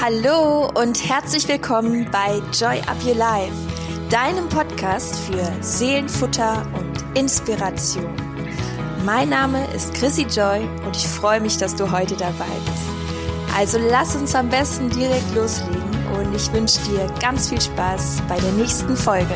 Hallo 0.00 0.70
und 0.74 1.08
herzlich 1.08 1.48
willkommen 1.48 2.08
bei 2.12 2.40
Joy 2.52 2.78
Up 2.86 3.04
Your 3.04 3.16
Life, 3.16 3.52
deinem 4.08 4.48
Podcast 4.48 5.18
für 5.18 5.50
Seelenfutter 5.60 6.64
und 6.78 7.18
Inspiration. 7.18 8.08
Mein 9.04 9.30
Name 9.30 9.66
ist 9.74 9.92
Chrissy 9.94 10.22
Joy 10.22 10.68
und 10.86 10.96
ich 10.96 11.04
freue 11.04 11.40
mich, 11.40 11.56
dass 11.58 11.74
du 11.74 11.90
heute 11.90 12.16
dabei 12.16 12.46
bist. 12.64 13.56
Also 13.56 13.78
lass 13.90 14.14
uns 14.14 14.36
am 14.36 14.48
besten 14.48 14.88
direkt 14.88 15.34
loslegen 15.34 16.06
und 16.16 16.32
ich 16.32 16.52
wünsche 16.52 16.80
dir 16.82 17.12
ganz 17.20 17.48
viel 17.48 17.60
Spaß 17.60 18.22
bei 18.28 18.38
der 18.38 18.52
nächsten 18.52 18.96
Folge. 18.96 19.34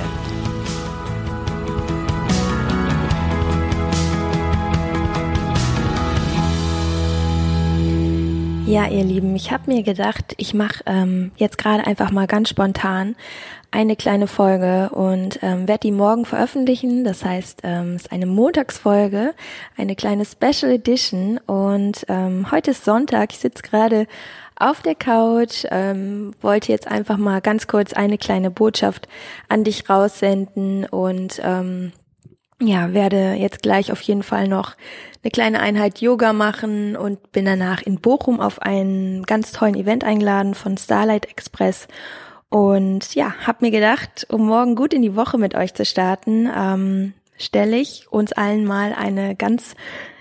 Ja, 8.66 8.86
ihr 8.86 9.04
Lieben, 9.04 9.34
ich 9.34 9.50
habe 9.50 9.70
mir 9.70 9.82
gedacht, 9.82 10.34
ich 10.36 10.54
mache 10.54 10.82
ähm, 10.86 11.32
jetzt 11.36 11.58
gerade 11.58 11.86
einfach 11.86 12.10
mal 12.10 12.26
ganz 12.26 12.48
spontan 12.48 13.16
eine 13.72 13.96
kleine 13.96 14.26
Folge 14.26 14.90
und 14.90 15.40
ähm, 15.42 15.66
werde 15.66 15.80
die 15.80 15.92
morgen 15.92 16.24
veröffentlichen. 16.24 17.04
Das 17.04 17.24
heißt, 17.24 17.62
ähm, 17.64 17.96
es 17.96 18.02
ist 18.02 18.12
eine 18.12 18.26
Montagsfolge, 18.26 19.34
eine 19.76 19.96
kleine 19.96 20.24
Special 20.24 20.70
Edition. 20.70 21.38
Und 21.46 22.04
ähm, 22.08 22.50
heute 22.52 22.70
ist 22.70 22.84
Sonntag. 22.84 23.32
Ich 23.32 23.40
sitze 23.40 23.62
gerade 23.62 24.06
auf 24.56 24.80
der 24.80 24.94
Couch, 24.94 25.64
ähm, 25.70 26.32
wollte 26.40 26.70
jetzt 26.70 26.86
einfach 26.86 27.16
mal 27.16 27.40
ganz 27.40 27.66
kurz 27.66 27.92
eine 27.92 28.16
kleine 28.16 28.50
Botschaft 28.50 29.08
an 29.48 29.64
dich 29.64 29.88
raussenden 29.90 30.84
und 30.84 31.40
ähm, 31.42 31.92
ja, 32.66 32.92
werde 32.92 33.34
jetzt 33.34 33.62
gleich 33.62 33.92
auf 33.92 34.00
jeden 34.02 34.22
Fall 34.22 34.48
noch 34.48 34.74
eine 35.22 35.30
kleine 35.30 35.60
Einheit 35.60 36.00
Yoga 36.00 36.32
machen 36.32 36.96
und 36.96 37.32
bin 37.32 37.44
danach 37.44 37.82
in 37.82 38.00
Bochum 38.00 38.40
auf 38.40 38.60
einen 38.60 39.22
ganz 39.24 39.52
tollen 39.52 39.74
Event 39.74 40.04
eingeladen 40.04 40.54
von 40.54 40.76
Starlight 40.76 41.26
Express. 41.30 41.88
Und 42.48 43.14
ja, 43.14 43.34
hab 43.46 43.62
mir 43.62 43.70
gedacht, 43.70 44.26
um 44.28 44.46
morgen 44.46 44.74
gut 44.74 44.92
in 44.92 45.02
die 45.02 45.16
Woche 45.16 45.38
mit 45.38 45.54
euch 45.54 45.72
zu 45.72 45.84
starten, 45.84 46.50
ähm, 46.54 47.14
stelle 47.38 47.78
ich 47.78 48.10
uns 48.10 48.32
allen 48.32 48.64
mal 48.64 48.92
eine 48.92 49.34
ganz 49.36 49.74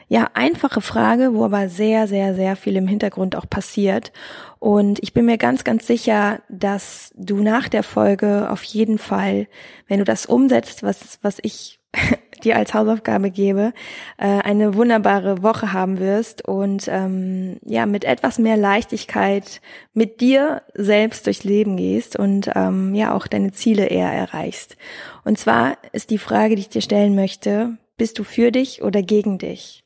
ja, 0.08 0.30
einfache 0.33 0.81
Frage, 0.81 1.33
wo 1.33 1.45
aber 1.45 1.70
sehr, 1.70 2.08
sehr, 2.08 2.36
sehr 2.36 2.55
viel 2.55 2.76
im 2.76 2.88
Hintergrund 2.88 3.36
auch 3.36 3.50
passiert. 3.50 4.11
Und 4.59 5.00
ich 5.02 5.14
bin 5.14 5.26
mir 5.26 5.38
ganz, 5.38 5.64
ganz 5.64 5.88
sicher, 5.88 6.42
dass 6.50 7.11
du 7.16 7.42
nach 7.42 7.67
der 7.70 7.83
Folge 7.83 8.50
auf 8.50 8.64
jeden 8.64 8.98
Fall, 8.98 9.48
wenn 9.88 10.00
du 10.00 10.05
das 10.05 10.26
umsetzt, 10.26 10.83
was, 10.83 11.20
was 11.22 11.38
ich 11.42 11.80
dir 12.44 12.56
als 12.58 12.73
Hausaufgabe 12.73 13.31
gebe, 13.31 13.73
äh, 14.17 14.25
eine 14.25 14.75
wunderbare 14.75 15.44
Woche 15.44 15.73
haben 15.73 16.00
wirst 16.00 16.48
und 16.48 16.88
ähm, 16.88 17.58
ja 17.66 17.86
mit 17.86 18.03
etwas 18.03 18.39
mehr 18.39 18.58
Leichtigkeit 18.58 19.61
mit 19.94 20.22
dir 20.22 20.64
selbst 20.73 21.25
durchs 21.25 21.44
Leben 21.44 21.78
gehst 21.78 22.16
und 22.17 22.50
ähm, 22.56 22.95
ja 22.95 23.14
auch 23.14 23.28
deine 23.28 23.52
Ziele 23.52 23.88
eher 23.88 24.11
erreichst. 24.11 24.78
Und 25.23 25.38
zwar 25.38 25.78
ist 25.92 26.09
die 26.09 26.17
Frage, 26.17 26.56
die 26.56 26.61
ich 26.61 26.70
dir 26.70 26.81
stellen 26.81 27.16
möchte: 27.16 27.78
Bist 27.98 28.20
du 28.20 28.23
für 28.23 28.52
dich 28.52 28.81
oder 28.81 29.02
gegen 29.02 29.38
dich? 29.38 29.83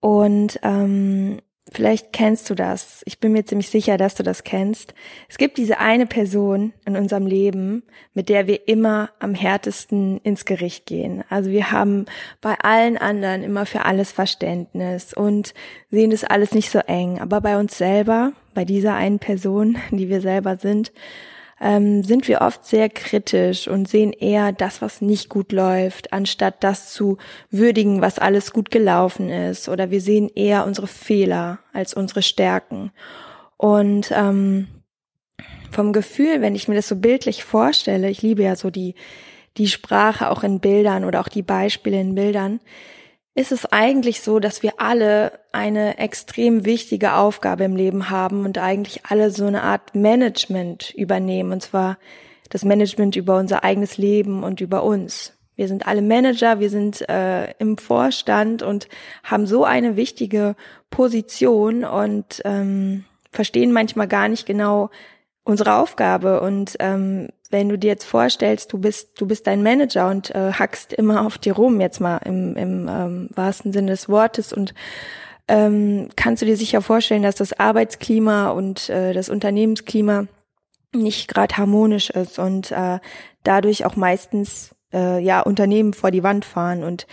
Und 0.00 0.58
ähm, 0.62 1.40
Vielleicht 1.74 2.12
kennst 2.12 2.50
du 2.50 2.54
das. 2.54 3.02
Ich 3.06 3.18
bin 3.18 3.32
mir 3.32 3.44
ziemlich 3.44 3.70
sicher, 3.70 3.96
dass 3.96 4.14
du 4.14 4.22
das 4.22 4.44
kennst. 4.44 4.92
Es 5.28 5.38
gibt 5.38 5.56
diese 5.56 5.78
eine 5.78 6.06
Person 6.06 6.74
in 6.84 6.96
unserem 6.96 7.26
Leben, 7.26 7.82
mit 8.12 8.28
der 8.28 8.46
wir 8.46 8.68
immer 8.68 9.10
am 9.20 9.34
härtesten 9.34 10.18
ins 10.18 10.44
Gericht 10.44 10.84
gehen. 10.84 11.24
Also 11.30 11.50
wir 11.50 11.70
haben 11.70 12.04
bei 12.42 12.54
allen 12.60 12.98
anderen 12.98 13.42
immer 13.42 13.64
für 13.64 13.86
alles 13.86 14.12
Verständnis 14.12 15.14
und 15.14 15.54
sehen 15.90 16.10
das 16.10 16.24
alles 16.24 16.52
nicht 16.52 16.70
so 16.70 16.78
eng. 16.80 17.20
Aber 17.20 17.40
bei 17.40 17.58
uns 17.58 17.78
selber, 17.78 18.32
bei 18.54 18.66
dieser 18.66 18.94
einen 18.94 19.18
Person, 19.18 19.78
die 19.90 20.10
wir 20.10 20.20
selber 20.20 20.56
sind, 20.56 20.92
ähm, 21.62 22.02
sind 22.02 22.26
wir 22.26 22.40
oft 22.40 22.66
sehr 22.66 22.88
kritisch 22.88 23.68
und 23.68 23.88
sehen 23.88 24.12
eher 24.12 24.52
das, 24.52 24.82
was 24.82 25.00
nicht 25.00 25.28
gut 25.28 25.52
läuft, 25.52 26.12
anstatt 26.12 26.64
das 26.64 26.92
zu 26.92 27.18
würdigen, 27.50 28.02
was 28.02 28.18
alles 28.18 28.52
gut 28.52 28.72
gelaufen 28.72 29.30
ist. 29.30 29.68
Oder 29.68 29.92
wir 29.92 30.00
sehen 30.00 30.28
eher 30.34 30.66
unsere 30.66 30.88
Fehler 30.88 31.60
als 31.72 31.94
unsere 31.94 32.22
Stärken. 32.22 32.90
Und 33.56 34.10
ähm, 34.12 34.66
vom 35.70 35.92
Gefühl, 35.92 36.40
wenn 36.40 36.56
ich 36.56 36.66
mir 36.66 36.74
das 36.74 36.88
so 36.88 36.96
bildlich 36.96 37.44
vorstelle, 37.44 38.10
ich 38.10 38.22
liebe 38.22 38.42
ja 38.42 38.56
so 38.56 38.70
die, 38.70 38.96
die 39.56 39.68
Sprache 39.68 40.30
auch 40.30 40.42
in 40.42 40.58
Bildern 40.58 41.04
oder 41.04 41.20
auch 41.20 41.28
die 41.28 41.42
Beispiele 41.42 42.00
in 42.00 42.16
Bildern, 42.16 42.58
ist 43.34 43.52
es 43.52 43.64
eigentlich 43.66 44.20
so, 44.20 44.40
dass 44.40 44.62
wir 44.62 44.74
alle 44.78 45.40
eine 45.52 45.98
extrem 45.98 46.64
wichtige 46.64 47.14
Aufgabe 47.14 47.64
im 47.64 47.76
Leben 47.76 48.10
haben 48.10 48.44
und 48.44 48.58
eigentlich 48.58 49.06
alle 49.06 49.30
so 49.30 49.46
eine 49.46 49.62
Art 49.62 49.94
Management 49.94 50.90
übernehmen, 50.94 51.52
und 51.52 51.62
zwar 51.62 51.98
das 52.50 52.64
Management 52.64 53.16
über 53.16 53.38
unser 53.38 53.64
eigenes 53.64 53.96
Leben 53.96 54.42
und 54.44 54.60
über 54.60 54.82
uns. 54.82 55.32
Wir 55.56 55.68
sind 55.68 55.86
alle 55.86 56.02
Manager, 56.02 56.60
wir 56.60 56.68
sind 56.68 57.08
äh, 57.08 57.52
im 57.58 57.78
Vorstand 57.78 58.62
und 58.62 58.88
haben 59.22 59.46
so 59.46 59.64
eine 59.64 59.96
wichtige 59.96 60.54
Position 60.90 61.84
und 61.84 62.42
ähm, 62.44 63.04
verstehen 63.30 63.72
manchmal 63.72 64.08
gar 64.08 64.28
nicht 64.28 64.44
genau 64.44 64.90
unsere 65.44 65.76
Aufgabe 65.76 66.40
und 66.40 66.76
ähm, 66.78 67.28
wenn 67.52 67.68
du 67.68 67.78
dir 67.78 67.88
jetzt 67.88 68.04
vorstellst, 68.04 68.72
du 68.72 68.78
bist, 68.78 69.20
du 69.20 69.26
bist 69.26 69.46
dein 69.46 69.62
Manager 69.62 70.08
und 70.08 70.34
äh, 70.34 70.52
hackst 70.52 70.92
immer 70.92 71.26
auf 71.26 71.38
dir 71.38 71.52
rum, 71.52 71.80
jetzt 71.80 72.00
mal 72.00 72.18
im, 72.24 72.56
im 72.56 72.88
ähm, 72.88 73.28
wahrsten 73.34 73.72
Sinne 73.72 73.92
des 73.92 74.08
Wortes 74.08 74.52
und 74.52 74.74
ähm, 75.48 76.08
kannst 76.16 76.42
du 76.42 76.46
dir 76.46 76.56
sicher 76.56 76.80
vorstellen, 76.80 77.22
dass 77.22 77.34
das 77.34 77.52
Arbeitsklima 77.52 78.50
und 78.50 78.88
äh, 78.88 79.12
das 79.12 79.28
Unternehmensklima 79.28 80.26
nicht 80.94 81.28
gerade 81.28 81.56
harmonisch 81.56 82.10
ist 82.10 82.38
und 82.38 82.70
äh, 82.72 82.98
dadurch 83.44 83.84
auch 83.84 83.96
meistens 83.96 84.74
äh, 84.92 85.22
ja 85.22 85.40
Unternehmen 85.40 85.94
vor 85.94 86.10
die 86.10 86.22
Wand 86.22 86.44
fahren 86.44 86.84
und 86.84 87.06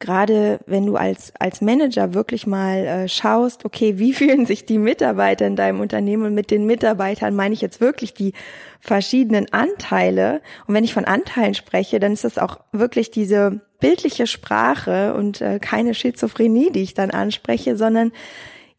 gerade 0.00 0.60
wenn 0.66 0.86
du 0.86 0.96
als, 0.96 1.32
als 1.38 1.60
Manager 1.60 2.14
wirklich 2.14 2.46
mal 2.46 2.86
äh, 2.86 3.08
schaust, 3.08 3.64
okay, 3.64 3.98
wie 3.98 4.12
fühlen 4.14 4.46
sich 4.46 4.64
die 4.64 4.78
Mitarbeiter 4.78 5.46
in 5.46 5.56
deinem 5.56 5.80
Unternehmen 5.80 6.26
und 6.26 6.34
mit 6.34 6.50
den 6.50 6.66
Mitarbeitern 6.66 7.34
meine 7.34 7.54
ich 7.54 7.60
jetzt 7.60 7.80
wirklich 7.80 8.14
die 8.14 8.32
verschiedenen 8.80 9.52
Anteile. 9.52 10.40
Und 10.66 10.74
wenn 10.74 10.84
ich 10.84 10.94
von 10.94 11.04
Anteilen 11.04 11.54
spreche, 11.54 11.98
dann 11.98 12.12
ist 12.12 12.24
das 12.24 12.38
auch 12.38 12.60
wirklich 12.72 13.10
diese 13.10 13.60
bildliche 13.80 14.26
Sprache 14.26 15.14
und 15.14 15.40
äh, 15.40 15.58
keine 15.58 15.94
Schizophrenie, 15.94 16.70
die 16.70 16.82
ich 16.82 16.94
dann 16.94 17.10
anspreche, 17.10 17.76
sondern 17.76 18.12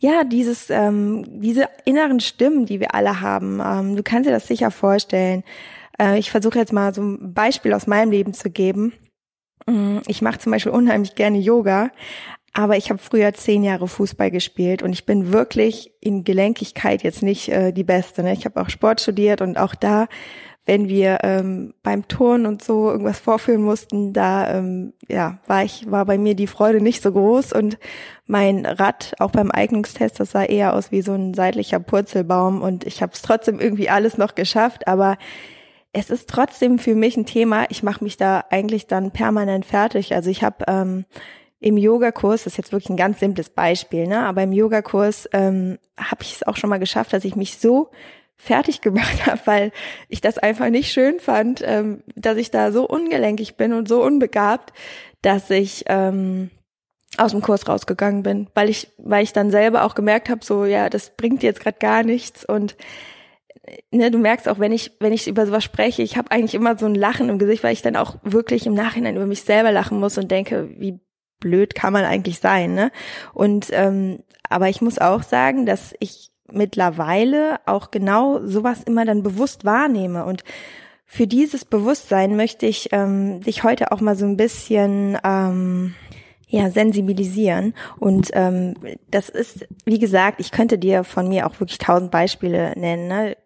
ja, 0.01 0.23
dieses, 0.23 0.69
ähm, 0.69 1.41
diese 1.41 1.67
inneren 1.83 2.21
Stimmen, 2.21 2.65
die 2.65 2.79
wir 2.79 2.95
alle 2.95 3.19
haben. 3.19 3.61
Ähm, 3.63 3.97
du 3.97 4.03
kannst 4.03 4.29
dir 4.29 4.33
das 4.33 4.47
sicher 4.47 4.71
vorstellen. 4.71 5.43
Äh, 5.99 6.19
ich 6.19 6.31
versuche 6.31 6.57
jetzt 6.57 6.71
mal 6.71 6.93
so 6.93 7.01
ein 7.01 7.33
Beispiel 7.33 7.73
aus 7.73 7.85
meinem 7.85 8.11
Leben 8.11 8.33
zu 8.33 8.49
geben 8.49 8.93
ich 10.07 10.21
mache 10.21 10.39
zum 10.39 10.51
Beispiel 10.51 10.71
unheimlich 10.71 11.15
gerne 11.15 11.37
Yoga, 11.37 11.91
aber 12.53 12.77
ich 12.77 12.89
habe 12.89 12.99
früher 12.99 13.33
zehn 13.33 13.63
Jahre 13.63 13.87
Fußball 13.87 14.31
gespielt 14.31 14.81
und 14.81 14.93
ich 14.93 15.05
bin 15.05 15.31
wirklich 15.31 15.93
in 16.01 16.23
Gelenkigkeit 16.23 17.03
jetzt 17.03 17.23
nicht 17.23 17.49
äh, 17.49 17.71
die 17.71 17.83
Beste. 17.83 18.23
Ne? 18.23 18.33
Ich 18.33 18.45
habe 18.45 18.59
auch 18.59 18.69
Sport 18.69 19.01
studiert 19.01 19.41
und 19.41 19.57
auch 19.57 19.75
da, 19.75 20.07
wenn 20.65 20.87
wir 20.87 21.19
ähm, 21.23 21.73
beim 21.83 22.07
Turnen 22.07 22.45
und 22.45 22.63
so 22.63 22.89
irgendwas 22.89 23.19
vorführen 23.19 23.61
mussten, 23.61 24.13
da 24.13 24.57
ähm, 24.57 24.93
ja 25.07 25.39
war 25.47 25.63
ich 25.63 25.89
war 25.89 26.05
bei 26.05 26.17
mir 26.17 26.35
die 26.35 26.47
Freude 26.47 26.81
nicht 26.81 27.01
so 27.01 27.11
groß 27.11 27.53
und 27.53 27.77
mein 28.25 28.65
Rad 28.65 29.13
auch 29.19 29.31
beim 29.31 29.51
Eignungstest, 29.51 30.19
das 30.19 30.31
sah 30.31 30.43
eher 30.43 30.73
aus 30.73 30.91
wie 30.91 31.01
so 31.01 31.13
ein 31.13 31.33
seitlicher 31.33 31.79
Purzelbaum 31.79 32.61
und 32.61 32.85
ich 32.85 33.01
habe 33.01 33.13
es 33.13 33.21
trotzdem 33.21 33.59
irgendwie 33.59 33.89
alles 33.89 34.17
noch 34.17 34.35
geschafft, 34.35 34.87
aber 34.87 35.17
es 35.91 36.09
ist 36.09 36.29
trotzdem 36.29 36.79
für 36.79 36.95
mich 36.95 37.17
ein 37.17 37.25
Thema. 37.25 37.65
Ich 37.69 37.83
mache 37.83 38.03
mich 38.03 38.17
da 38.17 38.43
eigentlich 38.49 38.87
dann 38.87 39.11
permanent 39.11 39.65
fertig. 39.65 40.13
Also 40.13 40.29
ich 40.29 40.43
habe 40.43 40.65
ähm, 40.67 41.05
im 41.59 41.77
Yogakurs, 41.77 42.43
das 42.43 42.53
ist 42.53 42.57
jetzt 42.57 42.71
wirklich 42.71 42.89
ein 42.89 42.97
ganz 42.97 43.19
simples 43.19 43.49
Beispiel, 43.49 44.07
ne? 44.07 44.19
aber 44.19 44.43
im 44.43 44.51
Yogakurs 44.51 45.27
ähm, 45.33 45.77
habe 45.97 46.23
ich 46.23 46.35
es 46.35 46.43
auch 46.47 46.55
schon 46.55 46.69
mal 46.69 46.79
geschafft, 46.79 47.11
dass 47.11 47.25
ich 47.25 47.35
mich 47.35 47.57
so 47.57 47.89
fertig 48.37 48.81
gemacht 48.81 49.25
habe, 49.25 49.41
weil 49.45 49.71
ich 50.07 50.21
das 50.21 50.37
einfach 50.37 50.69
nicht 50.69 50.91
schön 50.91 51.19
fand, 51.19 51.61
ähm, 51.65 52.03
dass 52.15 52.37
ich 52.37 52.51
da 52.51 52.71
so 52.71 52.87
ungelenkig 52.87 53.55
bin 53.55 53.73
und 53.73 53.87
so 53.87 54.03
unbegabt, 54.03 54.73
dass 55.21 55.49
ich 55.49 55.83
ähm, 55.87 56.49
aus 57.17 57.31
dem 57.31 57.41
Kurs 57.41 57.67
rausgegangen 57.67 58.23
bin, 58.23 58.47
weil 58.53 58.69
ich, 58.69 58.89
weil 58.97 59.23
ich 59.23 59.33
dann 59.33 59.51
selber 59.51 59.83
auch 59.83 59.95
gemerkt 59.95 60.29
habe, 60.29 60.45
so 60.45 60.63
ja, 60.63 60.89
das 60.89 61.09
bringt 61.17 61.43
jetzt 61.43 61.59
gerade 61.59 61.79
gar 61.79 62.03
nichts 62.03 62.45
und 62.45 62.77
ne, 63.91 64.11
du 64.11 64.17
merkst 64.17 64.47
auch, 64.47 64.59
wenn 64.59 64.71
ich, 64.71 64.91
wenn 64.99 65.13
ich 65.13 65.27
über 65.27 65.45
sowas 65.45 65.63
spreche, 65.63 66.01
ich 66.01 66.17
habe 66.17 66.31
eigentlich 66.31 66.55
immer 66.55 66.77
so 66.77 66.85
ein 66.85 66.95
Lachen 66.95 67.29
im 67.29 67.39
Gesicht, 67.39 67.63
weil 67.63 67.73
ich 67.73 67.81
dann 67.81 67.95
auch 67.95 68.17
wirklich 68.23 68.65
im 68.65 68.73
Nachhinein 68.73 69.15
über 69.15 69.25
mich 69.25 69.43
selber 69.43 69.71
lachen 69.71 69.99
muss 69.99 70.17
und 70.17 70.31
denke, 70.31 70.69
wie 70.77 70.99
blöd 71.39 71.75
kann 71.75 71.93
man 71.93 72.05
eigentlich 72.05 72.39
sein, 72.39 72.73
ne? 72.73 72.91
Und 73.33 73.67
ähm, 73.71 74.19
aber 74.49 74.69
ich 74.69 74.81
muss 74.81 74.99
auch 74.99 75.23
sagen, 75.23 75.65
dass 75.65 75.93
ich 75.99 76.31
mittlerweile 76.51 77.59
auch 77.65 77.91
genau 77.91 78.45
sowas 78.45 78.83
immer 78.83 79.05
dann 79.05 79.23
bewusst 79.23 79.65
wahrnehme 79.65 80.25
und 80.25 80.43
für 81.11 81.25
dieses 81.25 81.65
Bewusstsein 81.65 82.35
möchte 82.35 82.67
ich 82.67 82.89
ähm, 82.91 83.41
dich 83.41 83.63
heute 83.63 83.91
auch 83.91 83.99
mal 83.99 84.15
so 84.15 84.25
ein 84.25 84.37
bisschen 84.37 85.17
ähm, 85.23 85.95
ja, 86.49 86.69
sensibilisieren. 86.69 87.73
Und 87.97 88.29
ähm, 88.33 88.75
das 89.09 89.29
ist, 89.29 89.67
wie 89.85 89.97
gesagt, 89.97 90.39
ich 90.39 90.51
könnte 90.51 90.77
dir 90.77 91.03
von 91.03 91.27
mir 91.27 91.47
auch 91.47 91.59
wirklich 91.59 91.79
tausend 91.79 92.11
Beispiele 92.11 92.73
nennen, 92.75 93.07
ne? 93.07 93.37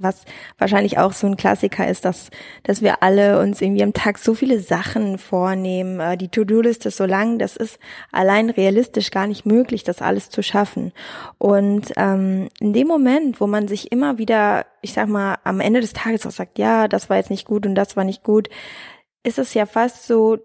Was 0.00 0.24
wahrscheinlich 0.58 0.98
auch 0.98 1.12
so 1.12 1.26
ein 1.26 1.36
Klassiker 1.36 1.86
ist, 1.88 2.04
dass, 2.04 2.30
dass 2.62 2.82
wir 2.82 3.02
alle 3.02 3.40
uns 3.40 3.60
irgendwie 3.60 3.82
am 3.82 3.92
Tag 3.92 4.18
so 4.18 4.34
viele 4.34 4.60
Sachen 4.60 5.18
vornehmen. 5.18 6.00
Äh, 6.00 6.16
die 6.16 6.28
To-Do-Liste 6.28 6.88
ist 6.88 6.96
so 6.96 7.04
lang, 7.04 7.38
das 7.38 7.56
ist 7.56 7.78
allein 8.12 8.50
realistisch 8.50 9.10
gar 9.10 9.26
nicht 9.26 9.46
möglich, 9.46 9.84
das 9.84 10.02
alles 10.02 10.30
zu 10.30 10.42
schaffen. 10.42 10.92
Und 11.38 11.92
ähm, 11.96 12.48
in 12.60 12.72
dem 12.72 12.88
Moment, 12.88 13.40
wo 13.40 13.46
man 13.46 13.68
sich 13.68 13.92
immer 13.92 14.18
wieder, 14.18 14.66
ich 14.82 14.92
sag 14.92 15.08
mal, 15.08 15.36
am 15.44 15.60
Ende 15.60 15.80
des 15.80 15.92
Tages 15.92 16.26
auch 16.26 16.30
sagt, 16.30 16.58
ja, 16.58 16.88
das 16.88 17.10
war 17.10 17.16
jetzt 17.16 17.30
nicht 17.30 17.46
gut 17.46 17.66
und 17.66 17.74
das 17.74 17.96
war 17.96 18.04
nicht 18.04 18.22
gut, 18.22 18.48
ist 19.22 19.38
es 19.38 19.54
ja 19.54 19.66
fast 19.66 20.06
so, 20.06 20.38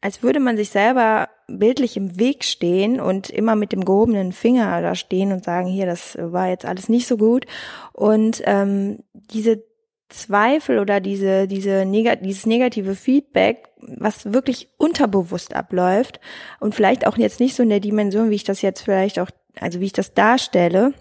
als 0.00 0.22
würde 0.22 0.40
man 0.40 0.56
sich 0.56 0.70
selber 0.70 1.28
bildlich 1.48 1.96
im 1.96 2.18
Weg 2.18 2.44
stehen 2.44 3.00
und 3.00 3.30
immer 3.30 3.56
mit 3.56 3.72
dem 3.72 3.84
gehobenen 3.84 4.32
Finger 4.32 4.80
da 4.82 4.94
stehen 4.94 5.32
und 5.32 5.44
sagen, 5.44 5.66
hier, 5.66 5.86
das 5.86 6.16
war 6.20 6.48
jetzt 6.48 6.64
alles 6.64 6.88
nicht 6.88 7.08
so 7.08 7.16
gut. 7.16 7.46
Und 7.92 8.42
ähm, 8.44 9.00
diese 9.12 9.64
Zweifel 10.08 10.78
oder 10.78 11.00
diese, 11.00 11.46
diese 11.46 11.84
neg 11.84 12.22
dieses 12.22 12.46
negative 12.46 12.94
Feedback, 12.94 13.68
was 13.80 14.32
wirklich 14.32 14.68
unterbewusst 14.78 15.54
abläuft 15.54 16.20
und 16.60 16.74
vielleicht 16.74 17.06
auch 17.06 17.18
jetzt 17.18 17.40
nicht 17.40 17.54
so 17.54 17.62
in 17.62 17.68
der 17.68 17.80
Dimension, 17.80 18.30
wie 18.30 18.36
ich 18.36 18.44
das 18.44 18.62
jetzt 18.62 18.82
vielleicht 18.82 19.18
auch, 19.18 19.30
also 19.60 19.80
wie 19.80 19.86
ich 19.86 19.92
das 19.92 20.14
darstelle, 20.14 20.94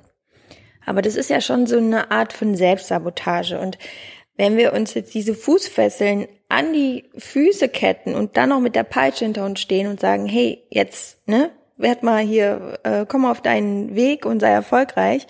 aber 0.87 1.01
das 1.01 1.17
ist 1.17 1.29
ja 1.29 1.41
schon 1.41 1.67
so 1.67 1.77
eine 1.77 2.11
Art 2.11 2.31
von 2.31 2.55
Selbstsabotage 2.55 3.59
und 3.59 3.77
wenn 4.37 4.55
wir 4.55 4.73
uns 4.73 4.93
jetzt 4.93 5.13
diese 5.13 5.33
Fußfesseln 5.33 6.27
an 6.47 6.71
die 6.71 7.05
Füße 7.17 7.67
ketten 7.69 8.15
und 8.15 8.37
dann 8.37 8.49
noch 8.49 8.59
mit 8.59 8.75
der 8.75 8.83
Peitsche 8.83 9.25
hinter 9.25 9.45
uns 9.45 9.59
stehen 9.59 9.87
und 9.87 9.99
sagen, 9.99 10.27
hey, 10.27 10.63
jetzt, 10.69 11.27
ne, 11.27 11.51
werd 11.75 12.03
mal 12.03 12.23
hier, 12.23 12.79
äh, 12.83 13.05
komm 13.07 13.25
auf 13.25 13.41
deinen 13.41 13.95
Weg 13.95 14.25
und 14.25 14.39
sei 14.39 14.49
erfolgreich, 14.49 15.27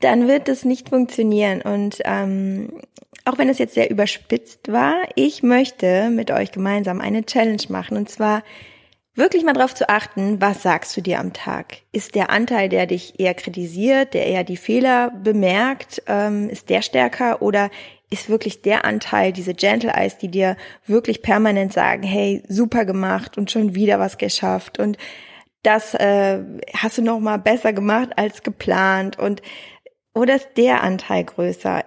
dann 0.00 0.28
wird 0.28 0.48
es 0.48 0.64
nicht 0.64 0.88
funktionieren. 0.88 1.62
Und 1.62 2.00
ähm, 2.04 2.80
auch 3.24 3.38
wenn 3.38 3.48
es 3.48 3.58
jetzt 3.58 3.74
sehr 3.74 3.90
überspitzt 3.90 4.72
war, 4.72 4.94
ich 5.14 5.42
möchte 5.42 6.10
mit 6.10 6.30
euch 6.30 6.52
gemeinsam 6.52 7.00
eine 7.00 7.24
Challenge 7.24 7.62
machen. 7.68 7.96
Und 7.96 8.08
zwar 8.08 8.42
wirklich 9.16 9.44
mal 9.44 9.54
darauf 9.54 9.74
zu 9.74 9.88
achten, 9.88 10.40
was 10.40 10.62
sagst 10.62 10.96
du 10.96 11.00
dir 11.00 11.18
am 11.18 11.32
Tag? 11.32 11.78
Ist 11.92 12.14
der 12.14 12.30
Anteil, 12.30 12.68
der 12.68 12.86
dich 12.86 13.18
eher 13.18 13.34
kritisiert, 13.34 14.14
der 14.14 14.26
eher 14.26 14.44
die 14.44 14.56
Fehler 14.56 15.10
bemerkt, 15.10 16.02
ähm, 16.06 16.48
ist 16.48 16.68
der 16.68 16.82
stärker 16.82 17.42
oder 17.42 17.70
ist 18.10 18.28
wirklich 18.28 18.62
der 18.62 18.84
Anteil, 18.84 19.32
diese 19.32 19.54
Gentle 19.54 19.92
Eyes, 19.92 20.18
die 20.18 20.28
dir 20.28 20.56
wirklich 20.86 21.22
permanent 21.22 21.72
sagen, 21.72 22.04
hey, 22.04 22.42
super 22.48 22.84
gemacht 22.84 23.36
und 23.36 23.50
schon 23.50 23.74
wieder 23.74 23.98
was 23.98 24.18
geschafft 24.18 24.78
und 24.78 24.96
das 25.62 25.94
äh, 25.94 26.38
hast 26.74 26.98
du 26.98 27.02
noch 27.02 27.18
mal 27.18 27.38
besser 27.38 27.72
gemacht 27.72 28.10
als 28.16 28.44
geplant 28.44 29.18
und 29.18 29.42
oder 30.14 30.36
ist 30.36 30.50
der 30.56 30.82
Anteil 30.82 31.24
größer? 31.24 31.84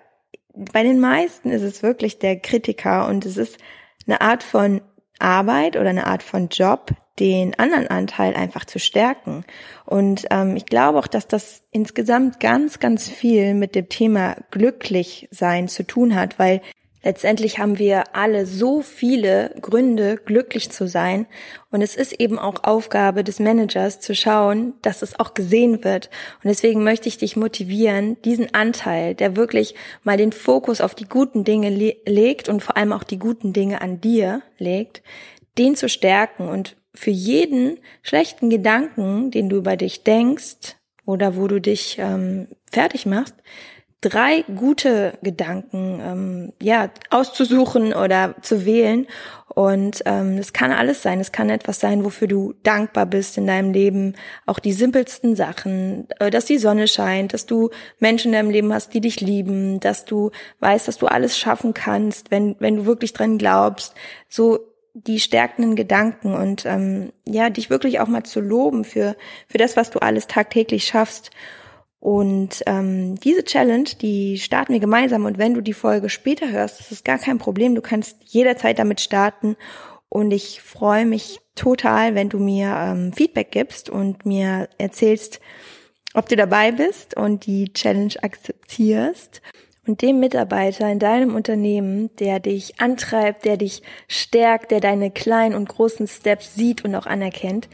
Bei 0.53 0.83
den 0.83 0.99
meisten 0.99 1.49
ist 1.51 1.61
es 1.61 1.81
wirklich 1.81 2.19
der 2.19 2.37
Kritiker 2.37 3.07
und 3.07 3.25
es 3.25 3.37
ist 3.37 3.57
eine 4.05 4.19
Art 4.19 4.43
von 4.43 4.81
Arbeit 5.19 5.77
oder 5.77 5.89
eine 5.89 6.07
Art 6.07 6.23
von 6.23 6.49
Job, 6.49 6.91
den 7.19 7.57
anderen 7.59 7.87
Anteil 7.87 8.35
einfach 8.35 8.65
zu 8.65 8.79
stärken. 8.79 9.43
Und 9.85 10.25
ähm, 10.31 10.55
ich 10.55 10.65
glaube 10.65 10.99
auch, 10.99 11.07
dass 11.07 11.27
das 11.27 11.63
insgesamt 11.71 12.39
ganz, 12.39 12.79
ganz 12.79 13.09
viel 13.09 13.53
mit 13.53 13.75
dem 13.75 13.89
Thema 13.89 14.37
glücklich 14.51 15.27
sein 15.31 15.67
zu 15.67 15.85
tun 15.85 16.15
hat, 16.15 16.39
weil 16.39 16.61
Letztendlich 17.01 17.59
haben 17.59 17.79
wir 17.79 18.13
alle 18.13 18.45
so 18.45 18.81
viele 18.81 19.55
Gründe, 19.61 20.17
glücklich 20.17 20.69
zu 20.69 20.85
sein. 20.85 21.27
Und 21.71 21.81
es 21.81 21.95
ist 21.95 22.19
eben 22.19 22.37
auch 22.37 22.65
Aufgabe 22.65 23.23
des 23.23 23.39
Managers 23.39 24.01
zu 24.01 24.13
schauen, 24.13 24.73
dass 24.81 25.01
es 25.01 25.17
auch 25.17 25.33
gesehen 25.33 25.85
wird. 25.85 26.09
Und 26.43 26.49
deswegen 26.49 26.83
möchte 26.83 27.07
ich 27.07 27.17
dich 27.17 27.37
motivieren, 27.37 28.21
diesen 28.23 28.53
Anteil, 28.53 29.15
der 29.15 29.37
wirklich 29.37 29.75
mal 30.03 30.17
den 30.17 30.33
Fokus 30.33 30.81
auf 30.81 30.93
die 30.93 31.07
guten 31.07 31.45
Dinge 31.45 31.69
le 31.69 31.95
legt 32.05 32.49
und 32.49 32.61
vor 32.61 32.75
allem 32.75 32.91
auch 32.91 33.05
die 33.05 33.19
guten 33.19 33.53
Dinge 33.53 33.79
an 33.79 34.01
dir 34.01 34.41
legt, 34.57 35.01
den 35.57 35.77
zu 35.77 35.87
stärken 35.87 36.49
und 36.49 36.75
für 36.93 37.11
jeden 37.11 37.77
schlechten 38.01 38.49
Gedanken, 38.49 39.31
den 39.31 39.49
du 39.49 39.57
über 39.57 39.77
dich 39.77 40.03
denkst 40.03 40.75
oder 41.05 41.35
wo 41.35 41.47
du 41.47 41.59
dich 41.61 41.97
ähm, 41.99 42.47
fertig 42.71 43.05
machst, 43.05 43.35
drei 44.01 44.43
gute 44.43 45.17
Gedanken 45.21 45.99
ähm, 46.01 46.53
ja 46.61 46.89
auszusuchen 47.09 47.93
oder 47.93 48.35
zu 48.41 48.65
wählen 48.65 49.07
und 49.59 50.03
ähm, 50.05 50.37
das 50.37 50.53
kann 50.53 50.71
alles 50.71 51.01
sein. 51.01 51.19
Es 51.19 51.31
kann 51.31 51.49
etwas 51.49 51.79
sein, 51.79 52.05
wofür 52.05 52.27
du 52.27 52.53
dankbar 52.63 53.05
bist 53.05 53.37
in 53.37 53.47
deinem 53.47 53.73
Leben. 53.73 54.15
Auch 54.45 54.59
die 54.59 54.71
simpelsten 54.73 55.35
Sachen, 55.35 56.07
äh, 56.19 56.29
dass 56.29 56.45
die 56.45 56.59
Sonne 56.59 56.87
scheint, 56.87 57.33
dass 57.33 57.45
du 57.45 57.69
Menschen 57.99 58.29
in 58.29 58.33
deinem 58.33 58.51
Leben 58.51 58.73
hast, 58.73 58.93
die 58.93 59.01
dich 59.01 59.19
lieben, 59.19 59.79
dass 59.79 60.05
du 60.05 60.31
weißt, 60.59 60.87
dass 60.87 60.97
du 60.97 61.07
alles 61.07 61.37
schaffen 61.37 61.73
kannst, 61.73 62.31
wenn 62.31 62.55
wenn 62.59 62.77
du 62.77 62.85
wirklich 62.85 63.11
dran 63.11 63.37
glaubst. 63.37 63.95
So 64.29 64.59
die 64.93 65.19
stärkenden 65.19 65.75
Gedanken 65.75 66.33
und 66.33 66.65
ähm, 66.65 67.11
ja, 67.25 67.49
dich 67.49 67.69
wirklich 67.69 67.99
auch 67.99 68.07
mal 68.07 68.23
zu 68.23 68.41
loben 68.41 68.83
für, 68.83 69.15
für 69.47 69.57
das, 69.57 69.77
was 69.77 69.89
du 69.89 69.99
alles 69.99 70.27
tagtäglich 70.27 70.85
schaffst. 70.85 71.31
Und 71.99 72.63
ähm, 72.65 73.19
diese 73.19 73.43
Challenge, 73.43 73.89
die 74.01 74.39
starten 74.39 74.73
wir 74.73 74.79
gemeinsam. 74.79 75.25
Und 75.25 75.37
wenn 75.37 75.53
du 75.53 75.61
die 75.61 75.73
Folge 75.73 76.09
später 76.09 76.49
hörst, 76.49 76.79
das 76.79 76.91
ist 76.91 77.03
gar 77.03 77.17
kein 77.17 77.37
Problem. 77.37 77.75
Du 77.75 77.81
kannst 77.81 78.17
jederzeit 78.25 78.79
damit 78.79 79.01
starten. 79.01 79.57
Und 80.07 80.31
ich 80.31 80.61
freue 80.61 81.05
mich 81.05 81.39
total, 81.55 82.15
wenn 82.15 82.29
du 82.29 82.39
mir 82.39 82.75
ähm, 82.75 83.13
Feedback 83.13 83.51
gibst 83.51 83.89
und 83.89 84.25
mir 84.25 84.69
erzählst, 84.77 85.39
ob 86.13 86.27
du 86.27 86.35
dabei 86.35 86.71
bist 86.71 87.15
und 87.15 87.45
die 87.45 87.71
Challenge 87.73 88.13
akzeptierst 88.21 89.41
und 89.89 90.03
dem 90.03 90.19
Mitarbeiter 90.19 90.87
in 90.87 90.99
deinem 90.99 91.33
Unternehmen, 91.33 92.11
der 92.19 92.39
dich 92.39 92.79
antreibt, 92.79 93.43
der 93.43 93.57
dich 93.57 93.81
stärkt, 94.07 94.69
der 94.69 94.81
deine 94.81 95.09
kleinen 95.09 95.55
und 95.55 95.67
großen 95.67 96.07
Steps 96.07 96.53
sieht 96.53 96.85
und 96.85 96.93
auch 96.93 97.07
anerkennt, 97.07 97.67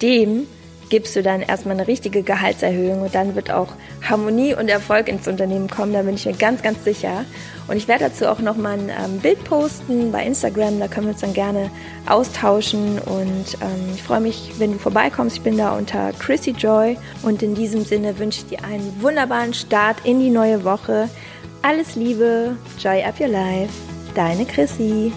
dem 0.00 0.46
gibst 0.88 1.14
du 1.14 1.22
dann 1.22 1.42
erstmal 1.42 1.74
eine 1.74 1.86
richtige 1.86 2.22
Gehaltserhöhung 2.22 3.02
und 3.02 3.14
dann 3.14 3.34
wird 3.34 3.50
auch 3.50 3.68
Harmonie 4.08 4.54
und 4.54 4.70
Erfolg 4.70 5.08
ins 5.08 5.28
Unternehmen 5.28 5.68
kommen, 5.68 5.92
da 5.92 6.00
bin 6.00 6.14
ich 6.14 6.24
mir 6.24 6.32
ganz, 6.32 6.62
ganz 6.62 6.82
sicher. 6.84 7.26
Und 7.66 7.76
ich 7.76 7.86
werde 7.86 8.04
dazu 8.04 8.26
auch 8.28 8.38
nochmal 8.38 8.78
ein 8.78 8.88
ähm, 8.88 9.18
Bild 9.18 9.44
posten 9.44 10.10
bei 10.10 10.24
Instagram, 10.24 10.80
da 10.80 10.88
können 10.88 11.08
wir 11.08 11.12
uns 11.12 11.20
dann 11.20 11.34
gerne 11.34 11.70
austauschen 12.06 12.98
und 12.98 13.58
ähm, 13.60 13.92
ich 13.94 14.02
freue 14.02 14.22
mich, 14.22 14.52
wenn 14.56 14.72
du 14.72 14.78
vorbeikommst. 14.78 15.36
Ich 15.36 15.42
bin 15.42 15.58
da 15.58 15.76
unter 15.76 16.12
Chrissy 16.18 16.52
Joy 16.52 16.96
und 17.20 17.42
in 17.42 17.54
diesem 17.54 17.84
Sinne 17.84 18.18
wünsche 18.18 18.40
ich 18.40 18.46
dir 18.46 18.64
einen 18.64 19.02
wunderbaren 19.02 19.52
Start 19.52 19.98
in 20.04 20.18
die 20.18 20.30
neue 20.30 20.64
Woche. 20.64 21.10
Alles 21.62 21.96
Liebe, 21.96 22.56
Joy 22.78 23.02
Up 23.04 23.20
Your 23.20 23.28
Life, 23.28 23.72
deine 24.14 24.46
Chrissy. 24.46 25.12